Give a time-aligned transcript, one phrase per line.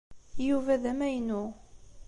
[0.47, 1.43] Yuba d amaynu.